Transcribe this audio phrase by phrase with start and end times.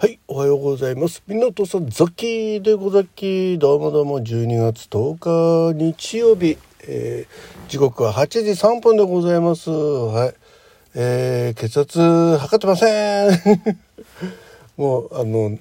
[0.00, 1.22] はい、おはようございます。
[1.26, 3.58] みなとさん、ザキーでござき。
[3.58, 6.56] どうもどうも、12月10日日曜日、
[6.88, 9.68] えー時刻は8時3分でございます。
[9.68, 10.34] はい。
[10.94, 13.30] えー血圧測ってません。
[14.78, 15.58] もう、あの、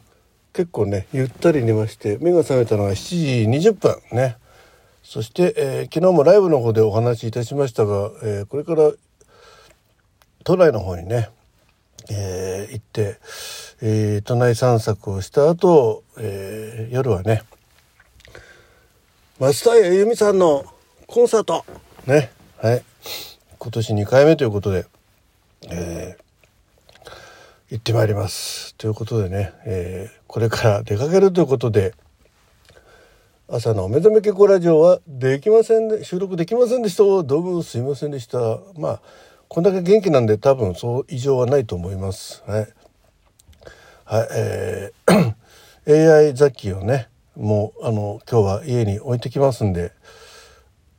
[0.54, 4.38] 結構ね、ゆったり寝まして、目が覚めたのが7時20分ね。
[5.04, 8.94] そして、えー昨日もライブの方でお話しいたしましたが、えーこれから
[10.46, 11.28] 都内の方にね、
[12.12, 13.20] えー行って、
[13.82, 17.44] えー都内散策をした後、えー夜はね
[19.40, 20.66] 松任谷由実さんの
[21.08, 21.66] コンサート。
[22.06, 22.32] ね。
[22.58, 22.84] はい。
[23.58, 24.86] 今年2回目ということで、
[25.70, 26.30] えー
[27.72, 28.74] 行ってまいります。
[28.76, 31.94] ということでね、えーこれから出かけるということで
[33.48, 37.04] 朝のお目覚め健康ラジオはできませんで収録できませんでした。
[37.04, 38.38] どうもすいませんでした。
[38.78, 39.02] まあ
[39.52, 42.44] こんだけ元気なんで多分そう異常はないと思います。
[42.46, 42.68] はい。
[44.06, 45.36] はいえー
[46.28, 49.92] AI 雑記をねもうあの今日は家に置いてきますんで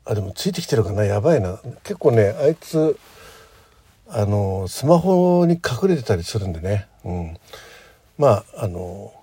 [0.04, 1.04] あでもついてきてるかな？
[1.04, 1.60] やばいな。
[1.84, 2.98] 結構ねあいつ
[4.08, 7.36] あのスマホに隠れてたりするんでね、うん、
[8.18, 9.14] まああの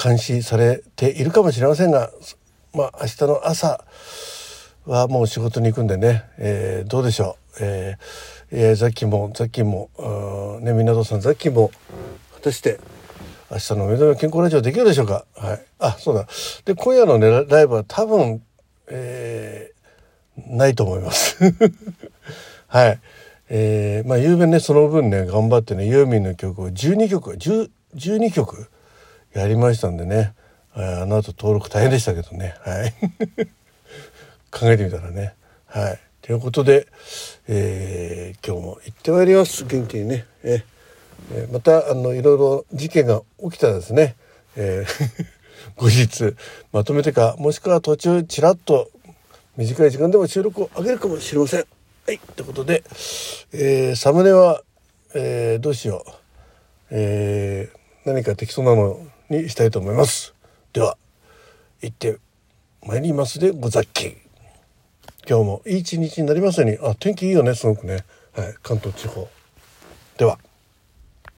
[0.00, 2.12] 監視されているかもしれませんが
[2.74, 3.84] まあ明日の朝
[4.86, 11.70] はもう仕事に行くんでね、えーどうでしょう、えーえーザッキーもザッキーもーね湊さんザッキーも
[12.34, 12.78] 果たして
[13.50, 15.26] 明日の目覚め健康ラジオできるでしょうか？
[15.34, 15.64] はい。
[15.78, 16.26] あそうだ。
[16.64, 18.42] で今夜のねライブは多分
[18.88, 21.36] えーないと思います。
[22.68, 23.00] はい。
[23.50, 28.68] えーまあ夕べねその分ね頑張ってねユーミンの曲を12曲10 12曲
[29.34, 30.32] やりましたんでね。
[30.74, 32.54] あの後登録大変でしたけどね。
[32.60, 32.94] はい。
[34.50, 35.34] 考えてみたらね。
[35.66, 35.98] はい。
[36.22, 36.86] ということで、
[37.48, 44.14] えー今日も行ってまいります元気にねえーまたあのいろいろ事件が起きたらですね、
[44.56, 45.26] えー
[45.76, 46.34] 後日
[46.72, 48.90] まとめてかもしくは途中ちらっと
[49.56, 51.66] 短い時間でも収録を上げるかもしれません。
[52.06, 52.84] はいということで、
[53.52, 54.62] えーサムネは、
[55.14, 56.12] えーどうしよう、
[56.90, 60.34] えー何か適当なのにしたいと思います。
[60.72, 60.96] では
[61.80, 62.18] 行って
[62.84, 64.16] まいりますでござっき。
[65.28, 66.78] 今日もいい一日になりますように。
[66.82, 69.28] あ天気いいよねすごくね、はい、関東地方。
[70.18, 70.38] では。